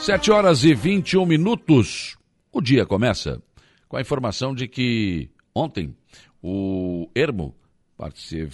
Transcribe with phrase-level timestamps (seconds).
[0.00, 2.16] Sete horas e 21 minutos.
[2.52, 3.42] O dia começa
[3.88, 5.94] com a informação de que ontem
[6.42, 7.54] o Ermo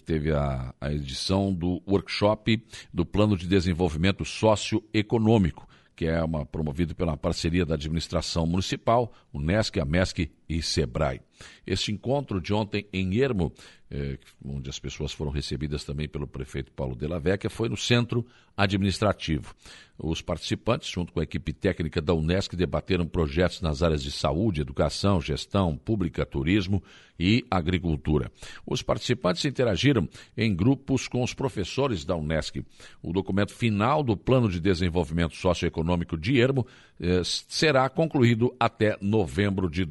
[0.04, 2.62] teve a, a edição do workshop
[2.93, 9.39] do Plano de Desenvolvimento Socioeconômico, que é uma, promovido pela parceria da administração municipal, o
[9.39, 11.21] NESC, a MESC e SEBRAE.
[11.67, 13.53] Este encontro de ontem em Ermo,
[13.91, 18.27] eh, onde as pessoas foram recebidas também pelo prefeito Paulo Della Vecchia, foi no centro
[18.57, 19.55] administrativo.
[19.97, 24.61] Os participantes, junto com a equipe técnica da Unesc, debateram projetos nas áreas de saúde,
[24.61, 26.83] educação, gestão pública, turismo
[27.19, 28.30] e agricultura.
[28.66, 32.65] Os participantes interagiram em grupos com os professores da Unesc.
[33.01, 36.66] O documento final do Plano de Desenvolvimento Socioeconômico de Ermo
[37.01, 39.85] eh, será concluído até novembro de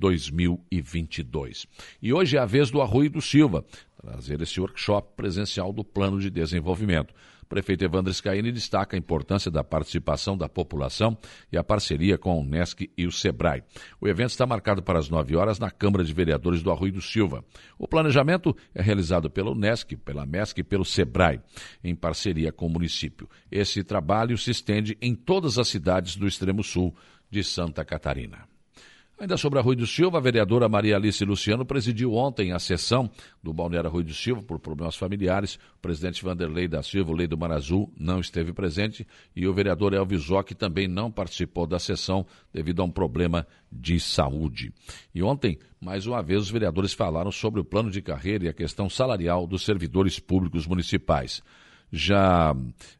[0.71, 1.65] 2022.
[2.01, 3.65] E hoje é a vez do Arroio do Silva
[4.03, 7.13] trazer esse workshop presencial do Plano de Desenvolvimento.
[7.41, 11.17] O prefeito Evandro Scaini destaca a importância da participação da população
[11.51, 13.63] e a parceria com a Unesc e o SEBRAE.
[14.01, 17.01] O evento está marcado para as 9 horas na Câmara de Vereadores do Arroio do
[17.01, 17.45] Silva.
[17.77, 21.39] O planejamento é realizado pela Unesc, pela MESC e pelo SEBRAE,
[21.83, 23.29] em parceria com o município.
[23.51, 26.93] Esse trabalho se estende em todas as cidades do extremo sul
[27.29, 28.52] de Santa Catarina.
[29.19, 33.09] Ainda sobre a Rui do Silva, a vereadora Maria Alice Luciano presidiu ontem a sessão
[33.43, 35.55] do Balneário Rui do Silva por problemas familiares.
[35.77, 39.05] O presidente Vanderlei da Silva, o Lei do Mar Azul, não esteve presente
[39.35, 43.99] e o vereador Elvis Zoc também não participou da sessão devido a um problema de
[43.99, 44.73] saúde.
[45.13, 48.53] E ontem, mais uma vez, os vereadores falaram sobre o plano de carreira e a
[48.53, 51.43] questão salarial dos servidores públicos municipais
[51.95, 52.55] já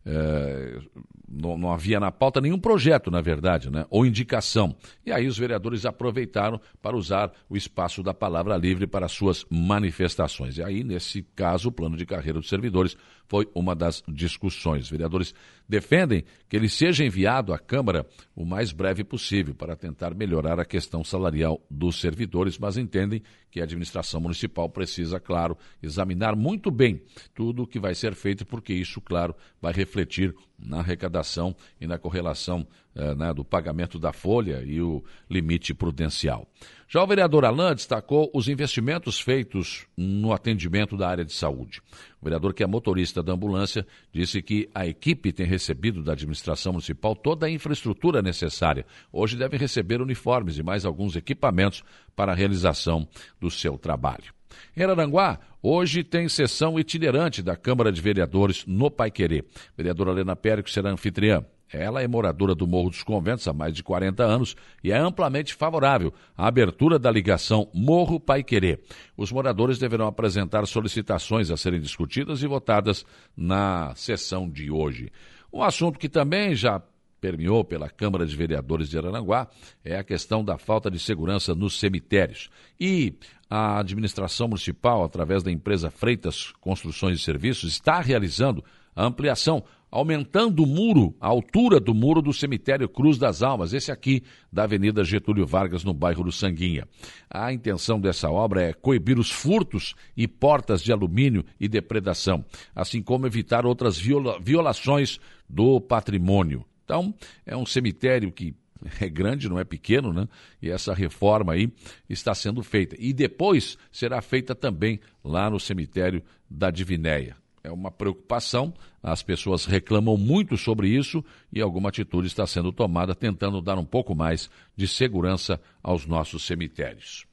[0.06, 0.80] é,
[1.28, 3.88] não, não, havia na pauta nenhum projeto, na verdade, né?
[3.90, 4.76] ou indicação.
[5.04, 10.58] E aí os vereadores aproveitaram para usar o espaço da palavra livre para suas manifestações.
[10.58, 12.96] E aí, nesse caso, o plano de carreira dos servidores
[13.28, 14.84] foi uma das discussões.
[14.84, 15.34] Os vereadores
[15.68, 18.06] defendem que ele seja enviado à Câmara
[18.36, 23.60] o mais breve possível para tentar melhorar a questão salarial dos servidores, mas entendem que
[23.60, 27.02] a administração municipal precisa, claro, examinar muito bem
[27.34, 31.98] tudo o que vai ser feito, porque isso, claro, vai refletir na arrecadação e na
[31.98, 36.48] correlação eh, né, do pagamento da folha e o limite prudencial.
[36.88, 41.82] Já o vereador Alain destacou os investimentos feitos no atendimento da área de saúde.
[42.22, 46.74] O vereador, que é motorista da ambulância, disse que a equipe tem recebido da administração
[46.74, 48.86] municipal toda a infraestrutura necessária.
[49.12, 51.84] Hoje devem receber uniformes e mais alguns equipamentos
[52.16, 53.08] para a realização
[53.42, 54.32] do seu trabalho.
[54.76, 59.44] Em Araranguá, hoje tem sessão itinerante da Câmara de Vereadores no Paiquerê.
[59.78, 61.46] Vereadora Helena Périco será anfitriã.
[61.72, 65.56] Ela é moradora do Morro dos Conventos há mais de 40 anos e é amplamente
[65.56, 68.80] favorável à abertura da ligação Morro Paiquerê.
[69.18, 73.04] Os moradores deverão apresentar solicitações a serem discutidas e votadas
[73.36, 75.12] na sessão de hoje.
[75.52, 76.82] Um assunto que também já
[77.20, 79.48] permeou pela Câmara de Vereadores de Aranguá
[79.82, 82.50] é a questão da falta de segurança nos cemitérios.
[82.78, 83.16] E
[83.56, 88.66] a administração municipal, através da empresa Freitas Construções e Serviços, está realizando
[88.96, 93.92] a ampliação, aumentando o muro, a altura do muro do cemitério Cruz das Almas, esse
[93.92, 96.88] aqui da Avenida Getúlio Vargas, no bairro do Sanguinha.
[97.30, 102.44] A intenção dessa obra é coibir os furtos e portas de alumínio e depredação,
[102.76, 106.66] assim como evitar outras viola violações do patrimônio.
[106.84, 107.14] Então,
[107.46, 108.56] é um cemitério que
[109.00, 110.28] é grande, não é pequeno, né?
[110.62, 111.72] E essa reforma aí
[112.10, 112.96] está sendo feita.
[113.00, 117.36] E depois será feita também lá no cemitério da Divinéia.
[117.64, 123.16] É uma preocupação, as pessoas reclamam muito sobre isso e alguma atitude está sendo tomada
[123.16, 127.26] tentando dar um pouco mais de segurança aos nossos cemitérios.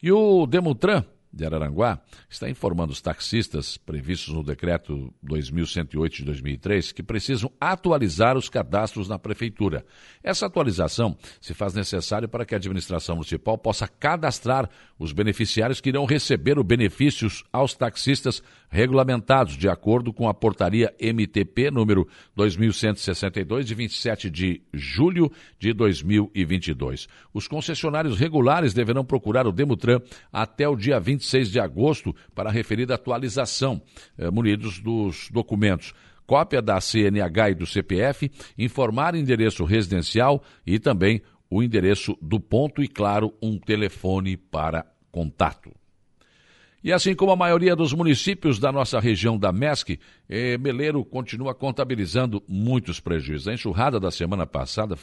[0.00, 6.92] E o Demutran de Araranguá está informando os taxistas previstos no decreto 2108 de 2003
[6.92, 9.84] que precisam atualizar os cadastros na prefeitura.
[10.22, 14.68] Essa atualização se faz necessária para que a administração municipal possa cadastrar
[14.98, 20.94] os beneficiários que irão receber os benefícios aos taxistas regulamentados de acordo com a portaria
[21.00, 22.06] MTP número
[22.36, 27.08] 2162 de 27 de julho de 2022.
[27.32, 30.00] Os concessionários regulares deverão procurar o Demutran
[30.32, 33.80] até o dia 26 de agosto para a referida atualização,
[34.16, 35.94] eh, munidos dos documentos
[36.26, 42.82] cópia da CNH e do CPF, informar endereço residencial e também o endereço do ponto
[42.82, 45.72] e, claro, um telefone para contato.
[46.82, 49.98] E assim como a maioria dos municípios da nossa região da MESC,
[50.28, 53.48] eh, Meleiro continua contabilizando muitos prejuízos.
[53.48, 54.96] A enxurrada da semana passada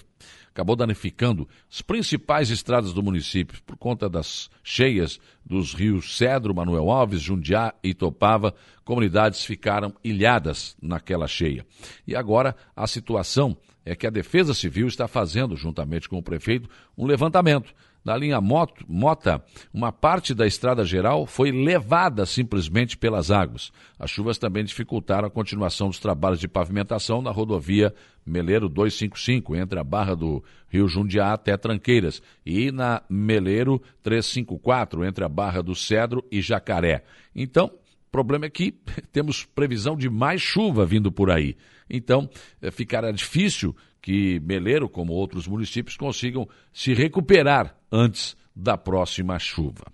[0.49, 6.89] acabou danificando as principais estradas do município por conta das cheias dos rios Cedro, Manuel
[6.89, 8.55] Alves, Jundiá e Topava.
[8.85, 11.65] Comunidades ficaram ilhadas naquela cheia.
[12.07, 16.69] E agora a situação é que a Defesa Civil está fazendo, juntamente com o prefeito,
[16.97, 17.73] um levantamento.
[18.05, 19.43] Na linha Moto, Mota,
[19.73, 23.71] uma parte da estrada geral foi levada simplesmente pelas águas.
[23.97, 27.91] As chuvas também dificultaram a continuação dos trabalhos de pavimentação na rodovia
[28.23, 35.25] Meleiro 255, entre a Barra do Rio Jundiá até Tranqueiras, e na Meleiro 354, entre
[35.25, 37.03] a Barra do Cedro e Jacaré.
[37.35, 38.71] Então, o problema é que
[39.11, 41.57] temos previsão de mais chuva vindo por aí.
[41.89, 42.29] Então,
[42.61, 43.75] eh, ficará difícil
[44.05, 49.85] que Meleiro, como outros municípios, consigam se recuperar antes da próxima chuva.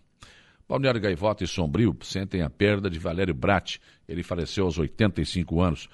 [0.68, 3.78] Balneário Gaivota e Sombrio sentem a perda de Valério Brat.
[4.08, 5.90] Ele faleceu aos 85 anos.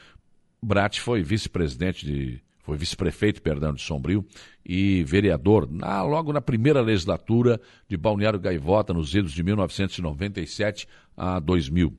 [0.62, 4.26] Brat foi vice-presidente de foi vice-prefeito, perdão, de Sombrio
[4.66, 11.40] e vereador na, logo na primeira legislatura de Balneário Gaivota, nos idos de 1997 a
[11.40, 11.98] 2000.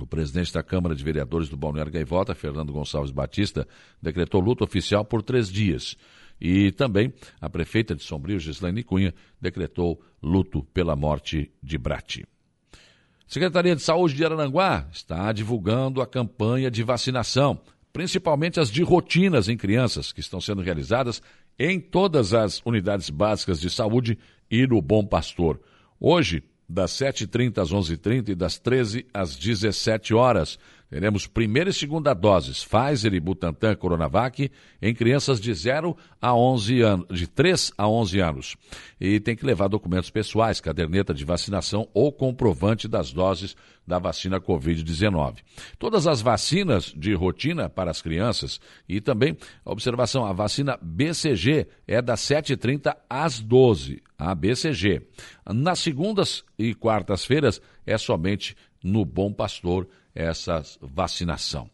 [0.00, 3.66] O presidente da Câmara de Vereadores do Balneário Gaivota, Fernando Gonçalves Batista,
[4.00, 5.96] decretou luto oficial por três dias.
[6.46, 7.10] E também
[7.40, 12.26] a prefeita de Sombrio, Gislaine Cunha, decretou luto pela morte de Brati.
[13.26, 17.58] Secretaria de Saúde de Arananguá está divulgando a campanha de vacinação,
[17.94, 21.22] principalmente as de rotinas em crianças, que estão sendo realizadas
[21.58, 24.18] em todas as unidades básicas de saúde
[24.50, 25.58] e no Bom Pastor.
[25.98, 30.58] Hoje, das 7h30 às 11h30 e das 13 às 17 horas.
[30.94, 34.48] Teremos primeira e segunda doses Pfizer e Butantan Coronavac
[34.80, 38.56] em crianças de 0 a 11 anos, de 3 a 11 anos.
[39.00, 44.40] E tem que levar documentos pessoais, caderneta de vacinação ou comprovante das doses da vacina
[44.40, 45.38] Covid-19.
[45.80, 52.00] Todas as vacinas de rotina para as crianças e também, observação, a vacina BCG é
[52.00, 55.02] das 7h30 às 12 a BCG.
[55.52, 61.68] Nas segundas e quartas-feiras é somente no Bom Pastor essa vacinação.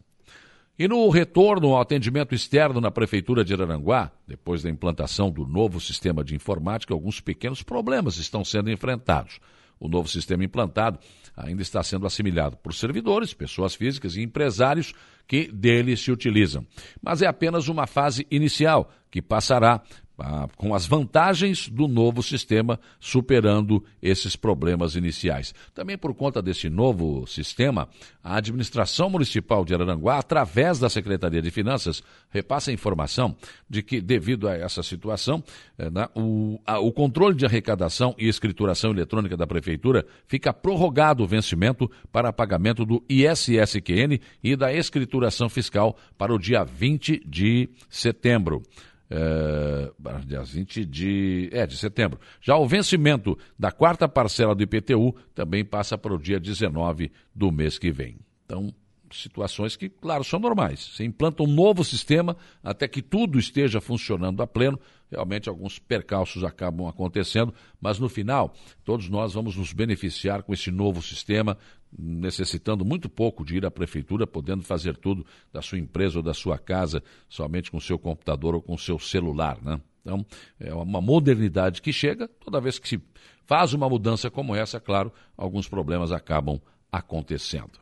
[0.78, 5.78] E no retorno ao atendimento externo na Prefeitura de Araranguá, depois da implantação do novo
[5.78, 9.40] sistema de informática, alguns pequenos problemas estão sendo enfrentados.
[9.78, 10.98] O novo sistema implantado
[11.36, 14.94] ainda está sendo assimilado por servidores, pessoas físicas e empresários
[15.26, 16.66] que dele se utilizam.
[17.02, 19.82] Mas é apenas uma fase inicial que passará
[20.22, 25.54] ah, com as vantagens do novo sistema, superando esses problemas iniciais.
[25.74, 27.88] Também por conta desse novo sistema,
[28.22, 33.34] a administração municipal de Araranguá, através da Secretaria de Finanças, repassa a informação
[33.68, 35.42] de que, devido a essa situação,
[35.78, 42.32] eh, o controle de arrecadação e escrituração eletrônica da Prefeitura fica prorrogado o vencimento para
[42.32, 48.62] pagamento do ISSQN e da escrituração fiscal para o dia 20 de setembro
[49.10, 49.90] é,
[50.24, 52.20] dia 20 de, é, de setembro.
[52.40, 57.50] Já o vencimento da quarta parcela do IPTU também passa para o dia 19 do
[57.50, 58.18] mês que vem.
[58.44, 58.72] Então,
[59.12, 60.80] situações que, claro, são normais.
[60.92, 64.78] Você implanta um novo sistema até que tudo esteja funcionando a pleno.
[65.10, 68.54] Realmente, alguns percalços acabam acontecendo, mas no final,
[68.84, 71.58] todos nós vamos nos beneficiar com esse novo sistema,
[71.98, 76.32] necessitando muito pouco de ir à prefeitura, podendo fazer tudo da sua empresa ou da
[76.32, 79.58] sua casa, somente com seu computador ou com seu celular.
[79.60, 79.80] Né?
[80.00, 80.24] Então,
[80.58, 83.00] é uma modernidade que chega, toda vez que se
[83.46, 86.60] faz uma mudança como essa, claro, alguns problemas acabam
[86.92, 87.80] acontecendo.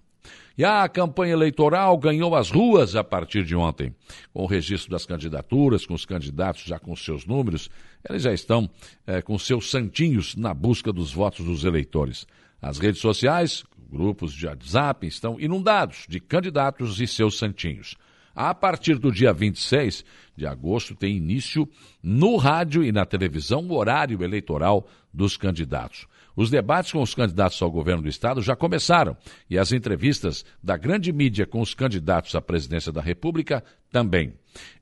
[0.56, 3.94] E a campanha eleitoral ganhou as ruas a partir de ontem.
[4.32, 7.70] Com o registro das candidaturas, com os candidatos já com seus números,
[8.08, 8.68] eles já estão
[9.06, 12.26] é, com seus santinhos na busca dos votos dos eleitores.
[12.60, 17.96] As redes sociais, grupos de WhatsApp estão inundados de candidatos e seus santinhos.
[18.34, 20.04] A partir do dia 26
[20.36, 21.68] de agosto tem início
[22.02, 26.06] no rádio e na televisão o horário eleitoral dos candidatos.
[26.38, 29.16] Os debates com os candidatos ao governo do Estado já começaram
[29.50, 34.34] e as entrevistas da grande mídia com os candidatos à presidência da República também.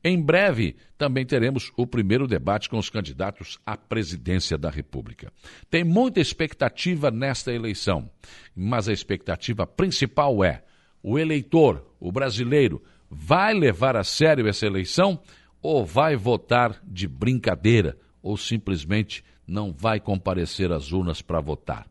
[0.05, 5.33] Em breve, também teremos o primeiro debate com os candidatos à presidência da República.
[5.71, 8.11] Tem muita expectativa nesta eleição,
[8.55, 10.63] mas a expectativa principal é:
[11.03, 15.19] o eleitor, o brasileiro, vai levar a sério essa eleição
[15.63, 21.87] ou vai votar de brincadeira ou simplesmente não vai comparecer às urnas para votar.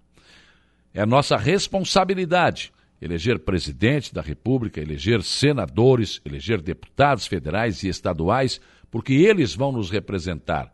[0.93, 2.71] É nossa responsabilidade
[3.01, 8.59] eleger presidente da República, eleger senadores, eleger deputados federais e estaduais,
[8.89, 10.73] porque eles vão nos representar.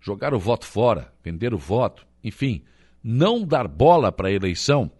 [0.00, 2.62] Jogar o voto fora, vender o voto, enfim,
[3.02, 4.90] não dar bola para a eleição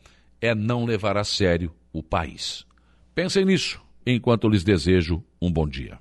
[0.40, 2.64] é não levar a sério o país.
[3.14, 5.99] Pensem nisso enquanto lhes desejo um bom dia.